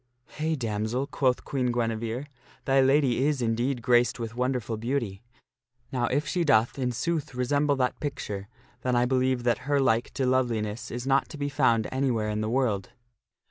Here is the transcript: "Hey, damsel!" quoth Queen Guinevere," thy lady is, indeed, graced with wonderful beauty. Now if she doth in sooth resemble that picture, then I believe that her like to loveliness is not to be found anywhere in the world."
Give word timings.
"Hey, 0.39 0.55
damsel!" 0.55 1.05
quoth 1.21 1.45
Queen 1.45 1.71
Guinevere," 1.71 2.25
thy 2.65 2.81
lady 2.81 3.23
is, 3.27 3.39
indeed, 3.39 3.83
graced 3.83 4.17
with 4.19 4.33
wonderful 4.35 4.75
beauty. 4.75 5.21
Now 5.91 6.07
if 6.07 6.25
she 6.25 6.43
doth 6.43 6.79
in 6.79 6.91
sooth 6.91 7.35
resemble 7.35 7.75
that 7.75 7.99
picture, 7.99 8.47
then 8.81 8.95
I 8.95 9.05
believe 9.05 9.43
that 9.43 9.69
her 9.69 9.79
like 9.79 10.09
to 10.15 10.25
loveliness 10.25 10.89
is 10.89 11.05
not 11.05 11.29
to 11.29 11.37
be 11.37 11.49
found 11.49 11.87
anywhere 11.91 12.29
in 12.31 12.41
the 12.41 12.49
world." 12.49 12.89